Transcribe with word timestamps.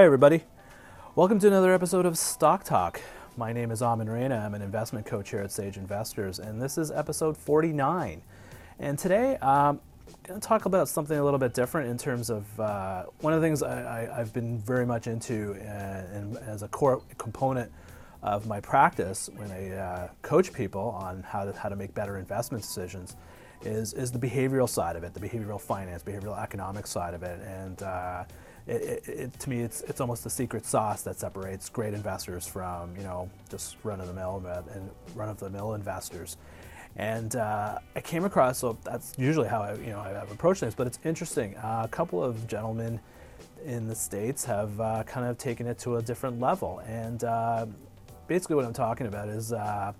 Hey, 0.00 0.06
everybody. 0.06 0.44
Welcome 1.14 1.38
to 1.40 1.46
another 1.46 1.74
episode 1.74 2.06
of 2.06 2.16
Stock 2.16 2.64
Talk. 2.64 3.02
My 3.36 3.52
name 3.52 3.70
is 3.70 3.82
Aman 3.82 4.06
Raina. 4.06 4.42
I'm 4.42 4.54
an 4.54 4.62
investment 4.62 5.04
coach 5.04 5.28
here 5.28 5.40
at 5.40 5.52
Sage 5.52 5.76
Investors, 5.76 6.38
and 6.38 6.58
this 6.58 6.78
is 6.78 6.90
episode 6.90 7.36
49. 7.36 8.22
And 8.78 8.98
today, 8.98 9.36
um, 9.42 9.78
I'm 10.08 10.18
going 10.22 10.40
to 10.40 10.48
talk 10.48 10.64
about 10.64 10.88
something 10.88 11.18
a 11.18 11.22
little 11.22 11.38
bit 11.38 11.52
different 11.52 11.90
in 11.90 11.98
terms 11.98 12.30
of 12.30 12.58
uh, 12.58 13.04
one 13.20 13.34
of 13.34 13.42
the 13.42 13.46
things 13.46 13.62
I, 13.62 14.08
have 14.16 14.32
been 14.32 14.58
very 14.60 14.86
much 14.86 15.06
into 15.06 15.52
uh, 15.60 16.16
and 16.16 16.38
as 16.38 16.62
a 16.62 16.68
core 16.68 17.02
component 17.18 17.70
of 18.22 18.46
my 18.46 18.58
practice 18.58 19.28
when 19.36 19.50
I 19.50 19.70
uh, 19.72 20.08
coach 20.22 20.50
people 20.54 20.96
on 20.98 21.22
how 21.24 21.44
to, 21.44 21.52
how 21.52 21.68
to 21.68 21.76
make 21.76 21.92
better 21.92 22.16
investment 22.16 22.62
decisions 22.62 23.16
is, 23.60 23.92
is 23.92 24.10
the 24.10 24.18
behavioral 24.18 24.66
side 24.66 24.96
of 24.96 25.04
it, 25.04 25.12
the 25.12 25.20
behavioral 25.20 25.60
finance, 25.60 26.02
behavioral 26.02 26.42
economic 26.42 26.86
side 26.86 27.12
of 27.12 27.22
it. 27.22 27.38
And 27.42 27.82
uh, 27.82 28.24
it, 28.66 29.08
it, 29.08 29.40
to 29.40 29.50
me, 29.50 29.60
it's, 29.60 29.82
it's 29.82 30.00
almost 30.00 30.24
the 30.24 30.30
secret 30.30 30.64
sauce 30.66 31.02
that 31.02 31.18
separates 31.18 31.68
great 31.68 31.94
investors 31.94 32.46
from, 32.46 32.94
you 32.96 33.02
know, 33.02 33.28
just 33.48 33.76
run-of-the-mill 33.82 34.44
and 34.74 34.90
run-of-the-mill 35.14 35.74
investors. 35.74 36.36
And 36.96 37.36
uh, 37.36 37.78
I 37.94 38.00
came 38.00 38.24
across, 38.24 38.58
so 38.58 38.76
that's 38.84 39.14
usually 39.18 39.48
how 39.48 39.62
I, 39.62 39.74
you 39.74 39.90
know, 39.90 40.00
I've 40.00 40.30
approached 40.30 40.60
things, 40.60 40.74
but 40.74 40.86
it's 40.86 40.98
interesting. 41.04 41.56
Uh, 41.56 41.82
a 41.84 41.88
couple 41.88 42.22
of 42.22 42.46
gentlemen 42.46 43.00
in 43.64 43.86
the 43.86 43.94
States 43.94 44.44
have 44.44 44.80
uh, 44.80 45.02
kind 45.04 45.26
of 45.26 45.38
taken 45.38 45.66
it 45.66 45.78
to 45.80 45.96
a 45.96 46.02
different 46.02 46.40
level. 46.40 46.80
And 46.86 47.24
uh, 47.24 47.66
basically 48.26 48.56
what 48.56 48.64
I'm 48.64 48.72
talking 48.72 49.06
about 49.06 49.28
is 49.28 49.52
uh, 49.52 49.92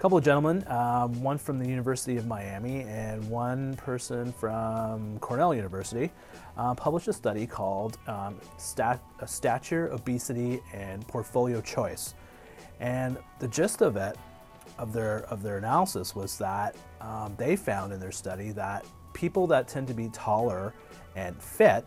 couple 0.00 0.16
of 0.16 0.24
gentlemen, 0.24 0.66
um, 0.68 1.22
one 1.22 1.36
from 1.36 1.58
the 1.58 1.68
University 1.68 2.16
of 2.16 2.26
Miami 2.26 2.84
and 2.84 3.22
one 3.28 3.74
person 3.74 4.32
from 4.32 5.18
Cornell 5.18 5.54
University, 5.54 6.10
uh, 6.56 6.74
published 6.74 7.06
a 7.08 7.12
study 7.12 7.46
called 7.46 7.98
um, 8.06 8.40
Stat- 8.56 9.02
Stature, 9.26 9.92
Obesity, 9.92 10.62
and 10.72 11.06
Portfolio 11.06 11.60
Choice. 11.60 12.14
And 12.80 13.18
the 13.40 13.48
gist 13.48 13.82
of 13.82 13.98
it, 13.98 14.16
of 14.78 14.94
their, 14.94 15.26
of 15.26 15.42
their 15.42 15.58
analysis, 15.58 16.16
was 16.16 16.38
that 16.38 16.76
um, 17.02 17.34
they 17.36 17.54
found 17.54 17.92
in 17.92 18.00
their 18.00 18.10
study 18.10 18.52
that 18.52 18.86
people 19.12 19.46
that 19.48 19.68
tend 19.68 19.86
to 19.88 19.94
be 19.94 20.08
taller 20.14 20.72
and 21.14 21.36
fit 21.42 21.84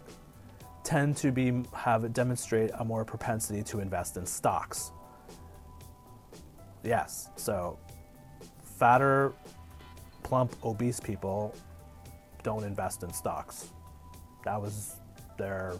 tend 0.83 1.17
to 1.17 1.31
be 1.31 1.63
have 1.73 2.13
demonstrate 2.13 2.69
a 2.77 2.85
more 2.85 3.03
propensity 3.03 3.63
to 3.63 3.79
invest 3.79 4.17
in 4.17 4.25
stocks. 4.27 4.91
Yes, 6.83 7.29
so 7.38 7.79
fatter, 8.83 9.31
plump, 10.23 10.53
obese 10.61 10.99
people 10.99 11.55
don't 12.43 12.65
invest 12.65 13.01
in 13.01 13.13
stocks. 13.13 13.69
That 14.43 14.61
was 14.61 14.97
their 15.37 15.75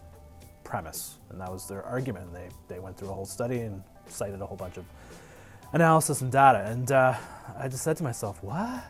premise, 0.63 1.17
and 1.29 1.41
that 1.41 1.51
was 1.51 1.67
their 1.67 1.83
argument. 1.83 2.31
They, 2.31 2.47
they 2.69 2.79
went 2.79 2.95
through 2.95 3.09
a 3.09 3.13
whole 3.13 3.25
study 3.25 3.59
and 3.59 3.83
cited 4.07 4.39
a 4.39 4.45
whole 4.45 4.55
bunch 4.55 4.77
of 4.77 4.85
analysis 5.73 6.21
and 6.21 6.31
data. 6.31 6.65
And 6.65 6.89
uh, 6.93 7.15
I 7.59 7.67
just 7.67 7.83
said 7.83 7.97
to 7.97 8.03
myself, 8.05 8.41
what? 8.41 8.85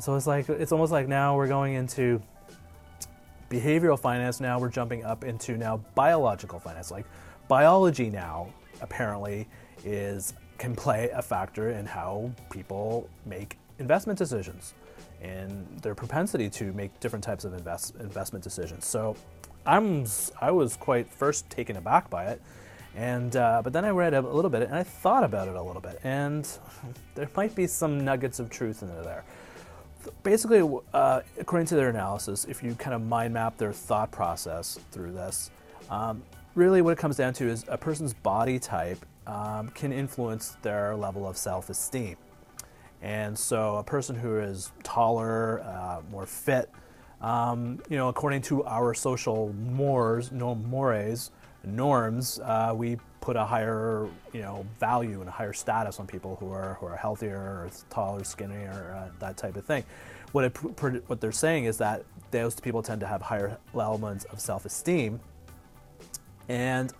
So 0.00 0.16
it's 0.16 0.26
like 0.26 0.48
it's 0.48 0.72
almost 0.72 0.90
like 0.90 1.06
now 1.06 1.36
we're 1.36 1.48
going 1.48 1.74
into 1.74 2.22
behavioral 3.50 4.00
finance. 4.00 4.40
Now 4.40 4.58
we're 4.58 4.70
jumping 4.70 5.04
up 5.04 5.22
into 5.22 5.58
now 5.58 5.84
biological 5.94 6.60
finance. 6.60 6.90
Like 6.90 7.04
biology 7.46 8.08
now 8.08 8.48
apparently 8.80 9.48
is 9.84 10.32
can 10.62 10.76
play 10.76 11.10
a 11.12 11.20
factor 11.20 11.70
in 11.70 11.84
how 11.84 12.30
people 12.48 13.10
make 13.26 13.58
investment 13.80 14.16
decisions 14.16 14.74
and 15.20 15.66
their 15.80 15.92
propensity 15.92 16.48
to 16.48 16.72
make 16.72 17.00
different 17.00 17.24
types 17.24 17.44
of 17.44 17.52
invest, 17.52 17.96
investment 17.98 18.44
decisions. 18.44 18.86
So 18.86 19.16
I'm, 19.66 20.06
I 20.40 20.52
was 20.52 20.76
quite 20.76 21.10
first 21.10 21.50
taken 21.50 21.76
aback 21.76 22.08
by 22.08 22.26
it. 22.26 22.40
And, 22.94 23.34
uh, 23.34 23.62
but 23.64 23.72
then 23.72 23.84
I 23.84 23.90
read 23.90 24.14
a 24.14 24.20
little 24.20 24.52
bit 24.52 24.62
and 24.62 24.76
I 24.76 24.84
thought 24.84 25.24
about 25.24 25.48
it 25.48 25.56
a 25.56 25.62
little 25.62 25.80
bit, 25.82 25.98
and 26.04 26.46
there 27.16 27.28
might 27.34 27.56
be 27.56 27.66
some 27.66 28.04
nuggets 28.04 28.38
of 28.38 28.48
truth 28.48 28.82
in 28.82 28.88
there. 29.02 29.24
Basically, 30.22 30.62
uh, 30.94 31.22
according 31.40 31.66
to 31.68 31.74
their 31.74 31.88
analysis, 31.88 32.44
if 32.44 32.62
you 32.62 32.76
kind 32.76 32.94
of 32.94 33.02
mind 33.02 33.34
map 33.34 33.56
their 33.56 33.72
thought 33.72 34.12
process 34.12 34.78
through 34.92 35.10
this, 35.10 35.50
um, 35.90 36.22
really 36.54 36.82
what 36.82 36.92
it 36.92 36.98
comes 36.98 37.16
down 37.16 37.32
to 37.32 37.48
is 37.48 37.64
a 37.66 37.78
person's 37.78 38.14
body 38.14 38.60
type 38.60 39.04
um, 39.26 39.68
can 39.70 39.92
influence 39.92 40.56
their 40.62 40.96
level 40.96 41.26
of 41.26 41.36
self 41.36 41.70
esteem. 41.70 42.16
And 43.02 43.36
so, 43.36 43.76
a 43.76 43.84
person 43.84 44.14
who 44.14 44.38
is 44.38 44.70
taller, 44.82 45.60
uh, 45.60 46.02
more 46.10 46.26
fit, 46.26 46.70
um, 47.20 47.80
you 47.88 47.96
know, 47.96 48.08
according 48.08 48.42
to 48.42 48.64
our 48.64 48.94
social 48.94 49.52
mores, 49.52 50.32
no, 50.32 50.54
mores, 50.54 51.30
norms, 51.64 52.40
uh, 52.40 52.72
we 52.76 52.98
put 53.20 53.36
a 53.36 53.44
higher, 53.44 54.08
you 54.32 54.42
know, 54.42 54.66
value 54.80 55.20
and 55.20 55.28
a 55.28 55.32
higher 55.32 55.52
status 55.52 56.00
on 56.00 56.06
people 56.06 56.36
who 56.36 56.50
are 56.50 56.74
who 56.80 56.86
are 56.86 56.96
healthier 56.96 57.36
or 57.36 57.70
taller, 57.90 58.24
skinnier, 58.24 58.96
uh, 58.98 59.10
that 59.20 59.36
type 59.36 59.56
of 59.56 59.64
thing. 59.64 59.84
What 60.32 60.44
it, 60.44 61.08
what 61.08 61.20
they're 61.20 61.30
saying 61.32 61.64
is 61.64 61.78
that 61.78 62.04
those 62.30 62.58
people 62.58 62.82
tend 62.82 63.00
to 63.00 63.06
have 63.06 63.22
higher 63.22 63.58
elements 63.74 64.24
of 64.24 64.40
self-esteem, 64.40 65.20
and 66.48 66.92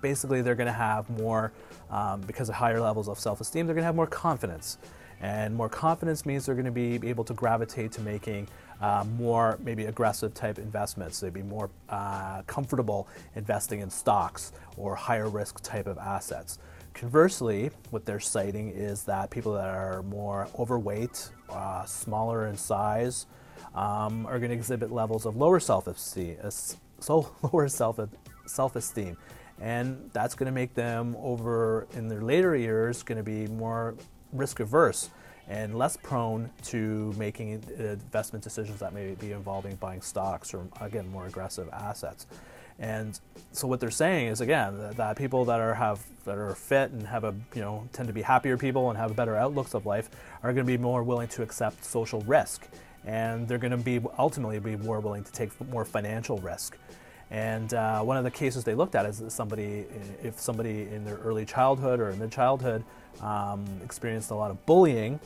basically 0.00 0.42
they're 0.42 0.54
going 0.54 0.66
to 0.66 0.72
have 0.72 1.08
more 1.10 1.52
um, 1.90 2.20
because 2.22 2.48
of 2.48 2.54
higher 2.54 2.80
levels 2.80 3.08
of 3.08 3.18
self-esteem, 3.18 3.66
they're 3.66 3.74
going 3.74 3.82
to 3.82 3.86
have 3.86 3.96
more 3.96 4.06
confidence. 4.06 4.78
And 5.20 5.54
more 5.54 5.68
confidence 5.68 6.24
means 6.24 6.46
they're 6.46 6.54
going 6.54 6.64
to 6.64 6.70
be 6.70 6.98
able 7.06 7.24
to 7.24 7.34
gravitate 7.34 7.92
to 7.92 8.00
making 8.00 8.48
uh, 8.80 9.04
more 9.18 9.58
maybe 9.62 9.84
aggressive 9.84 10.32
type 10.32 10.58
investments. 10.58 11.20
They'd 11.20 11.34
be 11.34 11.42
more 11.42 11.68
uh, 11.90 12.42
comfortable 12.46 13.06
investing 13.36 13.80
in 13.80 13.90
stocks 13.90 14.52
or 14.78 14.94
higher 14.94 15.28
risk 15.28 15.62
type 15.62 15.86
of 15.86 15.98
assets. 15.98 16.58
Conversely, 16.94 17.70
what 17.90 18.06
they're 18.06 18.18
citing 18.18 18.70
is 18.70 19.04
that 19.04 19.30
people 19.30 19.52
that 19.52 19.68
are 19.68 20.02
more 20.02 20.48
overweight, 20.58 21.30
uh, 21.50 21.84
smaller 21.84 22.46
in 22.46 22.56
size, 22.56 23.26
um, 23.74 24.26
are 24.26 24.38
going 24.38 24.50
to 24.50 24.56
exhibit 24.56 24.90
levels 24.90 25.26
of 25.26 25.36
lower 25.36 25.60
self-esteem, 25.60 26.38
uh, 26.42 26.50
so 26.98 27.30
lower 27.52 27.68
self 27.68 28.00
self-esteem 28.46 29.16
and 29.60 30.10
that's 30.12 30.34
going 30.34 30.46
to 30.46 30.52
make 30.52 30.74
them 30.74 31.16
over 31.20 31.86
in 31.92 32.08
their 32.08 32.22
later 32.22 32.56
years 32.56 33.02
going 33.02 33.18
to 33.18 33.24
be 33.24 33.46
more 33.46 33.94
risk 34.32 34.60
averse 34.60 35.10
and 35.48 35.76
less 35.76 35.96
prone 35.96 36.48
to 36.62 37.12
making 37.18 37.62
uh, 37.78 37.82
investment 37.82 38.42
decisions 38.42 38.78
that 38.78 38.94
may 38.94 39.14
be 39.16 39.32
involving 39.32 39.74
buying 39.76 40.00
stocks 40.00 40.54
or 40.54 40.66
again 40.80 41.10
more 41.10 41.26
aggressive 41.26 41.68
assets. 41.72 42.26
And 42.78 43.18
so 43.52 43.68
what 43.68 43.80
they're 43.80 43.90
saying 43.90 44.28
is 44.28 44.40
again 44.40 44.78
that, 44.78 44.96
that, 44.96 45.16
people 45.16 45.44
that 45.44 45.60
are 45.60 45.74
have 45.74 46.02
that 46.24 46.38
are 46.38 46.54
fit 46.54 46.92
and 46.92 47.06
have 47.06 47.24
a 47.24 47.34
you 47.54 47.60
know 47.60 47.86
tend 47.92 48.06
to 48.06 48.14
be 48.14 48.22
happier 48.22 48.56
people 48.56 48.88
and 48.88 48.98
have 48.98 49.14
better 49.14 49.36
outlooks 49.36 49.74
of 49.74 49.84
life 49.84 50.08
are 50.42 50.52
going 50.52 50.64
to 50.64 50.72
be 50.72 50.78
more 50.78 51.02
willing 51.02 51.28
to 51.28 51.42
accept 51.42 51.84
social 51.84 52.22
risk. 52.22 52.66
And 53.04 53.48
they're 53.48 53.58
going 53.58 53.70
to 53.70 53.76
be 53.76 54.00
ultimately 54.18 54.58
be 54.60 54.76
more 54.76 55.00
willing 55.00 55.24
to 55.24 55.32
take 55.32 55.50
more 55.68 55.84
financial 55.84 56.38
risk 56.38 56.76
and 57.30 57.74
uh, 57.74 58.00
one 58.00 58.16
of 58.16 58.24
the 58.24 58.30
cases 58.30 58.64
they 58.64 58.74
looked 58.74 58.94
at 58.94 59.06
is 59.06 59.22
somebody, 59.28 59.86
if 60.22 60.38
somebody 60.40 60.88
in 60.88 61.04
their 61.04 61.16
early 61.18 61.44
childhood 61.44 62.00
or 62.00 62.12
mid 62.14 62.32
childhood 62.32 62.82
um, 63.20 63.64
experienced 63.84 64.30
a 64.30 64.34
lot 64.34 64.50
of 64.50 64.66
bullying, 64.66 65.20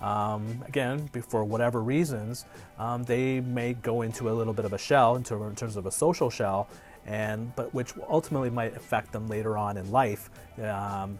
um, 0.00 0.64
again, 0.66 1.08
for 1.28 1.44
whatever 1.44 1.82
reasons, 1.82 2.44
um, 2.78 3.02
they 3.04 3.40
may 3.40 3.74
go 3.74 4.02
into 4.02 4.30
a 4.30 4.32
little 4.32 4.54
bit 4.54 4.64
of 4.64 4.72
a 4.72 4.78
shell, 4.78 5.16
in 5.16 5.24
terms 5.24 5.76
of 5.76 5.86
a 5.86 5.90
social 5.90 6.30
shell, 6.30 6.68
and 7.06 7.54
but 7.56 7.74
which 7.74 7.92
ultimately 8.08 8.50
might 8.50 8.76
affect 8.76 9.12
them 9.12 9.28
later 9.28 9.58
on 9.58 9.76
in 9.76 9.90
life. 9.90 10.30
Um, 10.62 11.18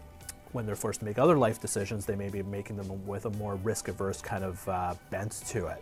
when 0.53 0.65
they're 0.65 0.75
forced 0.75 0.99
to 0.99 1.05
make 1.05 1.17
other 1.17 1.37
life 1.37 1.61
decisions, 1.61 2.05
they 2.05 2.15
may 2.15 2.29
be 2.29 2.43
making 2.43 2.75
them 2.75 3.05
with 3.07 3.25
a 3.25 3.29
more 3.31 3.55
risk-averse 3.55 4.21
kind 4.21 4.43
of 4.43 4.67
uh, 4.67 4.95
bent 5.09 5.31
to 5.47 5.67
it. 5.67 5.81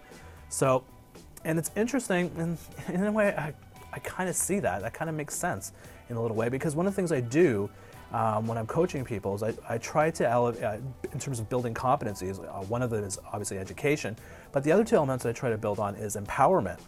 So, 0.50 0.84
and 1.44 1.58
it's 1.58 1.72
interesting, 1.76 2.32
and 2.38 2.58
in 2.94 3.04
a 3.06 3.12
way, 3.12 3.34
I 3.36 3.54
I 4.00 4.02
kind 4.08 4.30
of 4.30 4.36
see 4.36 4.60
that. 4.62 4.82
That 4.82 4.94
kind 4.94 5.10
of 5.10 5.16
makes 5.16 5.36
sense 5.36 5.74
in 6.10 6.16
a 6.16 6.22
little 6.22 6.38
way 6.38 6.48
because 6.48 6.74
one 6.74 6.88
of 6.88 6.94
the 6.94 6.96
things 6.96 7.12
I 7.12 7.20
do 7.20 7.70
um, 8.14 8.48
when 8.48 8.58
I'm 8.58 8.66
coaching 8.66 9.04
people 9.04 9.36
is 9.36 9.44
I, 9.44 9.54
I 9.68 9.78
try 9.78 10.10
to 10.12 10.28
elevate, 10.28 10.64
uh, 10.64 10.78
in 11.12 11.20
terms 11.20 11.40
of 11.40 11.50
building 11.50 11.74
competencies, 11.74 12.40
uh, 12.40 12.64
one 12.64 12.82
of 12.82 12.90
them 12.90 13.04
is 13.04 13.20
obviously 13.28 13.58
education, 13.58 14.16
but 14.52 14.64
the 14.64 14.72
other 14.72 14.86
two 14.86 14.96
elements 14.96 15.26
I 15.26 15.34
try 15.34 15.50
to 15.50 15.58
build 15.58 15.80
on 15.80 15.96
is 15.96 16.16
empowerment, 16.16 16.80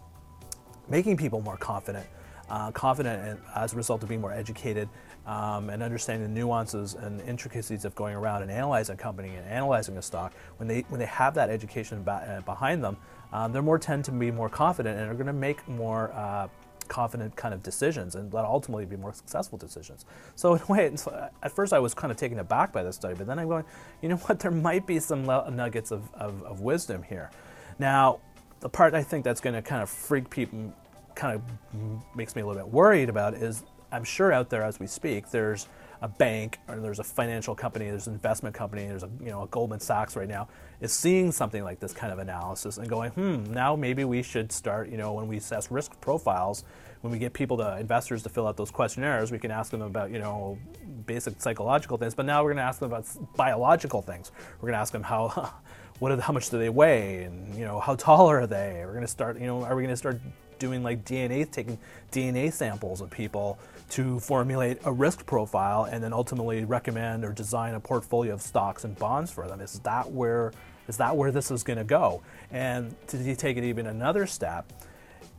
making 0.89 1.17
people 1.17 1.41
more 1.41 1.57
confident, 1.57 2.07
uh, 2.49 2.71
confident 2.71 3.39
as 3.55 3.73
a 3.73 3.75
result 3.75 4.01
of 4.03 4.09
being 4.09 4.21
more 4.21 4.33
educated 4.33 4.87
um, 5.27 5.69
and 5.69 5.83
understanding 5.83 6.33
the 6.33 6.39
nuances 6.39 6.95
and 6.95 7.21
intricacies 7.21 7.85
of 7.85 7.93
going 7.93 8.15
around 8.15 8.41
and 8.41 8.49
analyzing 8.49 8.95
a 8.95 8.97
company 8.97 9.35
and 9.35 9.45
analyzing 9.47 9.97
a 9.97 10.01
stock. 10.01 10.33
When 10.57 10.67
they, 10.67 10.81
when 10.87 10.99
they 10.99 11.05
have 11.05 11.35
that 11.35 11.49
education 11.49 12.03
ba- 12.03 12.37
uh, 12.39 12.41
behind 12.41 12.83
them, 12.83 12.97
um, 13.31 13.51
they're 13.51 13.61
more 13.61 13.77
tend 13.77 14.05
to 14.05 14.11
be 14.11 14.31
more 14.31 14.49
confident 14.49 14.97
and 14.97 15.09
are 15.09 15.13
going 15.13 15.27
to 15.27 15.33
make 15.33 15.67
more 15.67 16.11
uh, 16.13 16.47
confident 16.87 17.35
kind 17.35 17.53
of 17.53 17.63
decisions 17.63 18.15
and 18.15 18.31
that 18.31 18.45
ultimately 18.45 18.85
be 18.85 18.95
more 18.95 19.13
successful 19.13 19.57
decisions. 19.57 20.05
So 20.35 20.55
in 20.55 20.61
a 20.61 20.71
way, 20.71 20.91
uh, 21.07 21.29
at 21.43 21.51
first 21.51 21.73
I 21.73 21.79
was 21.79 21.93
kind 21.93 22.11
of 22.11 22.17
taken 22.17 22.39
aback 22.39 22.71
by 22.71 22.83
this 22.83 22.95
study, 22.95 23.15
but 23.15 23.27
then 23.27 23.39
I'm 23.39 23.47
going, 23.47 23.65
you 24.01 24.09
know 24.09 24.17
what, 24.17 24.39
there 24.41 24.51
might 24.51 24.85
be 24.85 24.99
some 24.99 25.25
nuggets 25.25 25.91
of, 25.91 26.13
of, 26.13 26.43
of 26.43 26.61
wisdom 26.61 27.03
here. 27.03 27.31
Now, 27.79 28.19
the 28.59 28.69
part 28.69 28.93
I 28.93 29.03
think 29.03 29.23
that's 29.23 29.41
going 29.41 29.55
to 29.55 29.61
kind 29.61 29.81
of 29.81 29.89
freak 29.89 30.29
people, 30.29 30.73
kind 31.15 31.35
of 31.35 32.15
makes 32.15 32.35
me 32.35 32.41
a 32.41 32.47
little 32.47 32.61
bit 32.63 32.71
worried 32.71 33.09
about 33.09 33.33
is 33.33 33.63
I'm 33.91 34.03
sure 34.03 34.31
out 34.31 34.49
there 34.49 34.63
as 34.63 34.79
we 34.79 34.87
speak, 34.87 35.29
there's 35.31 35.67
a 36.01 36.07
bank 36.07 36.59
or 36.67 36.79
there's 36.79 36.99
a 36.99 37.03
financial 37.03 37.53
company, 37.53 37.89
there's 37.89 38.07
an 38.07 38.13
investment 38.13 38.55
company, 38.55 38.87
there's 38.87 39.03
a 39.03 39.09
you 39.19 39.29
know 39.29 39.43
a 39.43 39.47
Goldman 39.47 39.79
Sachs 39.79 40.15
right 40.15 40.27
now 40.27 40.47
is 40.81 40.91
seeing 40.91 41.31
something 41.31 41.63
like 41.63 41.79
this 41.79 41.93
kind 41.93 42.11
of 42.11 42.19
analysis 42.19 42.77
and 42.77 42.89
going, 42.89 43.11
hmm, 43.11 43.43
now 43.53 43.75
maybe 43.75 44.03
we 44.03 44.23
should 44.23 44.51
start, 44.51 44.89
you 44.89 44.97
know, 44.97 45.13
when 45.13 45.27
we 45.27 45.37
assess 45.37 45.69
risk 45.69 45.99
profiles, 46.01 46.63
when 47.01 47.13
we 47.13 47.19
get 47.19 47.33
people 47.33 47.57
to 47.57 47.77
investors 47.77 48.23
to 48.23 48.29
fill 48.29 48.47
out 48.47 48.57
those 48.57 48.71
questionnaires, 48.71 49.31
we 49.31 49.37
can 49.37 49.51
ask 49.51 49.71
them 49.71 49.83
about, 49.83 50.09
you 50.09 50.17
know, 50.17 50.57
basic 51.05 51.39
psychological 51.39 51.97
things, 51.97 52.15
but 52.15 52.25
now 52.25 52.43
we're 52.43 52.49
going 52.49 52.57
to 52.57 52.63
ask 52.63 52.79
them 52.79 52.91
about 52.91 53.05
biological 53.35 54.01
things. 54.01 54.31
We're 54.59 54.69
going 54.69 54.73
to 54.73 54.79
ask 54.79 54.91
them 54.91 55.03
how 55.03 55.53
what 55.99 56.11
are, 56.11 56.19
how 56.19 56.33
much 56.33 56.49
do 56.49 56.57
they 56.57 56.69
weigh 56.69 57.23
and 57.23 57.53
you 57.55 57.63
know 57.63 57.79
how 57.79 57.95
tall 57.95 58.27
are 58.27 58.47
they? 58.47 58.81
We're 58.83 58.93
going 58.93 59.01
to 59.01 59.07
start, 59.07 59.39
you 59.39 59.45
know, 59.45 59.63
are 59.63 59.75
we 59.75 59.83
going 59.83 59.93
to 59.93 59.97
start 59.97 60.19
doing 60.61 60.83
like 60.83 61.03
DNA, 61.03 61.49
taking 61.49 61.79
DNA 62.11 62.53
samples 62.53 63.01
of 63.01 63.09
people 63.09 63.57
to 63.89 64.19
formulate 64.19 64.77
a 64.85 64.93
risk 64.93 65.25
profile 65.25 65.85
and 65.85 66.01
then 66.03 66.13
ultimately 66.13 66.63
recommend 66.63 67.25
or 67.25 67.33
design 67.33 67.73
a 67.73 67.79
portfolio 67.79 68.33
of 68.33 68.41
stocks 68.41 68.85
and 68.85 68.95
bonds 68.97 69.31
for 69.31 69.47
them. 69.47 69.59
Is 69.59 69.79
that 69.79 70.09
where 70.09 70.53
is 70.87 70.97
that 70.97 71.17
where 71.17 71.31
this 71.31 71.51
is 71.51 71.63
going 71.63 71.77
to 71.77 71.83
go? 71.83 72.21
And 72.51 72.95
to 73.07 73.35
take 73.35 73.57
it 73.57 73.63
even 73.63 73.87
another 73.87 74.27
step, 74.27 74.71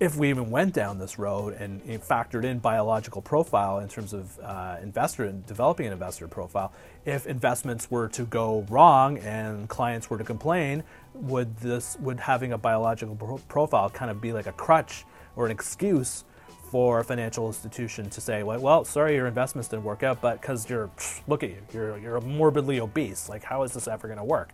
if 0.01 0.17
we 0.17 0.31
even 0.31 0.51
went 0.51 0.75
down 0.75 0.99
this 0.99 1.19
road 1.19 1.55
and 1.55 1.81
factored 2.03 2.45
in 2.45 2.59
biological 2.59 3.23
profile 3.23 3.79
in 3.79 3.89
terms 3.89 4.13
of 4.13 4.39
uh, 4.41 4.77
investor 4.83 5.25
and 5.25 5.47
developing 5.47 5.87
an 5.87 5.93
investor 5.93 6.27
profile, 6.27 6.73
if 7.05 7.27
investments 7.27 7.91
were 7.91 8.09
to 8.09 8.25
go 8.25 8.67
wrong 8.69 9.19
and 9.19 9.69
clients 9.69 10.11
were 10.11 10.19
to 10.19 10.25
complain, 10.25 10.83
would 11.15 11.57
this 11.59 11.97
would 12.01 12.19
having 12.19 12.53
a 12.53 12.59
biological 12.59 13.15
pro- 13.15 13.39
profile 13.49 13.91
kind 13.91 14.11
of 14.11 14.21
be 14.21 14.33
like 14.33 14.47
a 14.47 14.53
crutch 14.53 15.05
or 15.37 15.47
an 15.47 15.53
excuse 15.53 16.25
for 16.71 17.01
a 17.01 17.05
financial 17.05 17.47
institution 17.47 18.09
to 18.09 18.21
say, 18.21 18.43
well, 18.43 18.59
well 18.59 18.85
sorry, 18.85 19.15
your 19.15 19.27
investments 19.27 19.69
didn't 19.69 19.85
work 19.85 20.03
out, 20.03 20.21
but 20.23 20.41
because 20.41 20.69
you're, 20.71 20.91
look 21.27 21.43
at 21.43 21.51
you, 21.51 21.59
you're, 21.73 21.99
you're 21.99 22.21
morbidly 22.23 22.81
obese. 22.81 23.29
Like, 23.29 23.43
how 23.43 23.63
is 23.63 23.73
this 23.73 23.87
ever 23.87 24.07
going 24.07 24.19
to 24.19 24.25
work? 24.25 24.51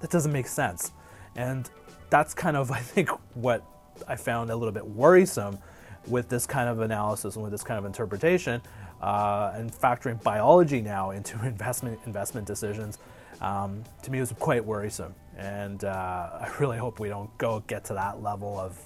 That 0.00 0.10
doesn't 0.10 0.32
make 0.32 0.48
sense. 0.48 0.90
And 1.36 1.70
that's 2.10 2.34
kind 2.34 2.56
of, 2.56 2.70
I 2.72 2.80
think, 2.80 3.10
what 3.34 3.64
I 4.08 4.16
found 4.16 4.50
a 4.50 4.56
little 4.56 4.72
bit 4.72 4.86
worrisome 4.86 5.58
with 6.06 6.28
this 6.28 6.46
kind 6.46 6.68
of 6.68 6.80
analysis 6.80 7.36
and 7.36 7.42
with 7.42 7.52
this 7.52 7.62
kind 7.62 7.78
of 7.78 7.84
interpretation, 7.84 8.60
uh, 9.00 9.52
and 9.54 9.72
factoring 9.72 10.22
biology 10.22 10.80
now 10.80 11.10
into 11.12 11.42
investment 11.44 11.98
investment 12.06 12.46
decisions. 12.46 12.98
Um, 13.40 13.84
to 14.02 14.10
me, 14.10 14.18
it 14.18 14.22
was 14.22 14.34
quite 14.38 14.64
worrisome, 14.64 15.14
and 15.36 15.84
uh, 15.84 15.88
I 16.40 16.50
really 16.58 16.78
hope 16.78 17.00
we 17.00 17.08
don't 17.08 17.36
go 17.38 17.62
get 17.66 17.84
to 17.86 17.94
that 17.94 18.22
level 18.22 18.58
of 18.58 18.78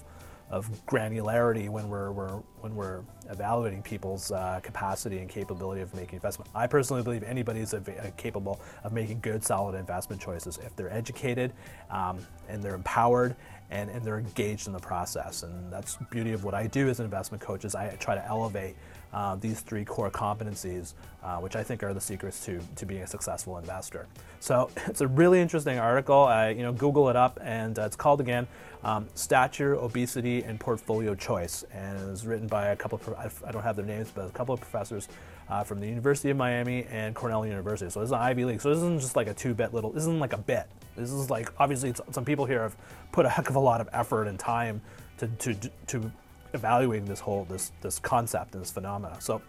of 0.49 0.69
granularity 0.85 1.69
when 1.69 1.89
we're, 1.89 2.11
we're 2.11 2.41
when 2.61 2.75
we're 2.75 3.01
evaluating 3.29 3.81
people's 3.81 4.31
uh, 4.31 4.59
capacity 4.61 5.19
and 5.19 5.29
capability 5.29 5.81
of 5.81 5.93
making 5.93 6.15
investment. 6.15 6.49
I 6.53 6.67
personally 6.67 7.03
believe 7.03 7.23
anybody 7.23 7.59
is 7.59 7.75
capable 8.17 8.59
of 8.83 8.93
making 8.93 9.19
good, 9.21 9.43
solid 9.43 9.75
investment 9.75 10.21
choices 10.21 10.57
if 10.57 10.75
they're 10.75 10.93
educated 10.93 11.53
um, 11.89 12.19
and 12.47 12.63
they're 12.63 12.75
empowered 12.75 13.35
and, 13.71 13.89
and 13.89 14.03
they're 14.03 14.19
engaged 14.19 14.67
in 14.67 14.73
the 14.73 14.79
process. 14.79 15.43
And 15.43 15.71
that's 15.71 15.95
the 15.95 16.05
beauty 16.05 16.33
of 16.33 16.43
what 16.43 16.53
I 16.53 16.67
do 16.67 16.89
as 16.89 16.99
an 16.99 17.05
investment 17.05 17.41
coach 17.41 17.65
is 17.65 17.75
I 17.75 17.95
try 17.95 18.15
to 18.15 18.25
elevate 18.25 18.75
uh, 19.15 19.35
these 19.37 19.61
three 19.61 19.85
core 19.85 20.11
competencies, 20.11 20.93
uh, 21.23 21.37
which 21.37 21.55
I 21.55 21.63
think 21.63 21.83
are 21.83 21.93
the 21.93 22.01
secrets 22.01 22.43
to, 22.45 22.59
to 22.75 22.85
being 22.85 23.01
a 23.01 23.07
successful 23.07 23.57
investor. 23.57 24.07
So 24.41 24.69
it's 24.87 24.99
a 24.99 25.07
really 25.07 25.39
interesting 25.39 25.79
article. 25.79 26.29
you 26.49 26.63
know, 26.63 26.73
Google 26.73 27.09
it 27.09 27.15
up, 27.15 27.39
and 27.41 27.79
uh, 27.79 27.83
it's 27.83 27.95
called 27.95 28.19
again 28.19 28.45
um, 28.83 29.07
"Stature, 29.15 29.75
Obesity, 29.75 30.43
and 30.43 30.59
Portfolio 30.59 31.15
Choice," 31.15 31.63
and 31.71 31.97
it 31.97 32.05
was 32.05 32.27
written 32.27 32.47
by 32.47 32.67
a 32.67 32.75
couple. 32.75 32.99
Of, 33.17 33.43
I 33.47 33.51
don't 33.51 33.63
have 33.63 33.77
their 33.77 33.85
names, 33.85 34.11
but 34.13 34.27
a 34.27 34.31
couple 34.31 34.53
of 34.53 34.59
professors 34.59 35.07
uh, 35.49 35.63
from 35.63 35.79
the 35.79 35.87
University 35.87 36.29
of 36.29 36.37
Miami 36.37 36.85
and 36.91 37.15
Cornell 37.15 37.45
University. 37.45 37.89
So 37.89 38.01
this 38.01 38.07
is 38.07 38.11
an 38.11 38.19
Ivy 38.19 38.43
League. 38.43 38.61
So 38.61 38.69
this 38.69 38.79
isn't 38.79 38.99
just 38.99 39.15
like 39.15 39.27
a 39.27 39.33
two-bit 39.33 39.73
little. 39.73 39.91
This 39.91 40.03
isn't 40.03 40.19
like 40.19 40.33
a 40.33 40.37
bit. 40.37 40.67
This 40.97 41.11
is 41.11 41.29
like 41.29 41.49
obviously 41.57 41.93
some 42.11 42.25
people 42.25 42.45
here 42.45 42.63
have 42.63 42.75
put 43.13 43.25
a 43.25 43.29
heck 43.29 43.49
of 43.49 43.55
a 43.55 43.59
lot 43.59 43.79
of 43.79 43.89
effort 43.93 44.27
and 44.27 44.37
time 44.37 44.81
to 45.19 45.27
to 45.27 45.53
to 45.87 46.11
evaluating 46.55 47.07
this 47.07 47.19
whole 47.19 47.45
this 47.45 47.71
this 47.81 47.99
concept 47.99 48.55
and 48.55 48.63
this 48.63 48.71
phenomena. 48.71 49.17
So 49.19 49.41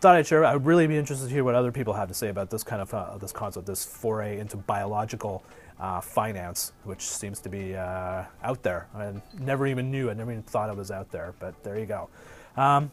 thought 0.00 0.16
I'd 0.16 0.26
share. 0.26 0.44
I 0.44 0.52
would 0.52 0.66
really 0.66 0.86
be 0.86 0.98
interested 0.98 1.28
to 1.28 1.32
hear 1.32 1.44
what 1.44 1.54
other 1.54 1.72
people 1.72 1.94
have 1.94 2.08
to 2.08 2.14
say 2.14 2.28
about 2.28 2.50
this 2.50 2.62
kind 2.62 2.82
of 2.82 2.92
uh, 2.92 3.16
this 3.18 3.32
concept, 3.32 3.66
this 3.66 3.84
foray 3.84 4.38
into 4.38 4.56
biological 4.56 5.42
uh, 5.80 6.00
finance, 6.00 6.72
which 6.84 7.00
seems 7.00 7.40
to 7.40 7.48
be 7.48 7.74
uh, 7.74 8.24
out 8.42 8.62
there. 8.62 8.86
I 8.94 9.12
never 9.38 9.66
even 9.66 9.90
knew. 9.90 10.10
I 10.10 10.14
never 10.14 10.30
even 10.30 10.42
thought 10.42 10.68
it 10.68 10.76
was 10.76 10.90
out 10.90 11.10
there. 11.10 11.34
But 11.40 11.62
there 11.64 11.78
you 11.78 11.86
go. 11.86 12.08
Um, 12.56 12.90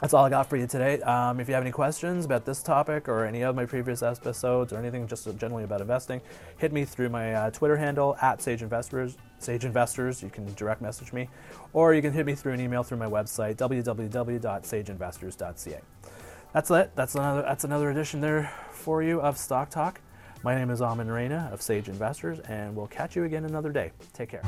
that's 0.00 0.14
all 0.14 0.24
I 0.24 0.30
got 0.30 0.48
for 0.48 0.56
you 0.56 0.66
today. 0.66 1.00
Um, 1.02 1.38
if 1.40 1.48
you 1.48 1.54
have 1.54 1.62
any 1.62 1.72
questions 1.72 2.24
about 2.24 2.44
this 2.44 2.62
topic 2.62 3.08
or 3.08 3.24
any 3.24 3.42
of 3.42 3.56
my 3.56 3.64
previous 3.64 4.02
episodes 4.02 4.72
or 4.72 4.78
anything 4.78 5.06
just 5.06 5.24
generally 5.38 5.62
about 5.64 5.80
investing, 5.80 6.20
hit 6.58 6.72
me 6.72 6.84
through 6.84 7.08
my 7.08 7.34
uh, 7.34 7.50
Twitter 7.50 7.76
handle 7.76 8.16
at 8.20 8.42
Sage 8.42 8.62
Investors. 8.62 9.16
Sage 9.38 9.64
Investors. 9.64 10.22
You 10.22 10.30
can 10.30 10.52
direct 10.54 10.82
message 10.82 11.12
me, 11.12 11.28
or 11.72 11.94
you 11.94 12.02
can 12.02 12.12
hit 12.12 12.26
me 12.26 12.34
through 12.34 12.52
an 12.52 12.60
email 12.60 12.82
through 12.82 12.98
my 12.98 13.06
website 13.06 13.56
www.sageinvestors.ca. 13.56 15.80
That's 16.52 16.70
it. 16.70 16.90
That's 16.94 17.14
another. 17.14 17.42
That's 17.42 17.64
another 17.64 17.90
edition 17.90 18.20
there 18.20 18.52
for 18.70 19.02
you 19.02 19.20
of 19.20 19.36
Stock 19.36 19.70
Talk. 19.70 20.00
My 20.42 20.54
name 20.54 20.70
is 20.70 20.80
Aman 20.80 21.08
Raina 21.08 21.52
of 21.52 21.60
Sage 21.60 21.88
Investors, 21.88 22.38
and 22.40 22.76
we'll 22.76 22.86
catch 22.86 23.16
you 23.16 23.24
again 23.24 23.44
another 23.44 23.72
day. 23.72 23.90
Take 24.12 24.30
care. 24.30 24.42